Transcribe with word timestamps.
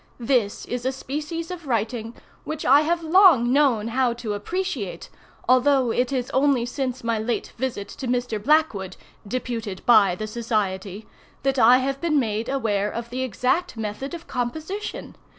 This 0.19 0.65
is 0.65 0.83
a 0.83 0.91
species 0.91 1.51
of 1.51 1.67
writing 1.67 2.15
which 2.43 2.65
I 2.65 2.81
have 2.81 3.03
long 3.03 3.53
known 3.53 3.89
how 3.89 4.13
to 4.13 4.33
appreciate, 4.33 5.09
although 5.47 5.91
it 5.91 6.11
is 6.11 6.31
only 6.31 6.65
since 6.65 7.03
my 7.03 7.19
late 7.19 7.53
visit 7.57 7.87
to 7.99 8.07
Mr. 8.07 8.43
Blackwood 8.43 8.97
(deputed 9.27 9.85
by 9.85 10.15
the 10.15 10.25
society) 10.25 11.05
that 11.43 11.59
I 11.59 11.77
have 11.77 12.01
been 12.01 12.19
made 12.19 12.49
aware 12.49 12.89
of 12.91 13.11
the 13.11 13.21
exact 13.21 13.77
method 13.77 14.15
of 14.15 14.25
composition. 14.25 15.15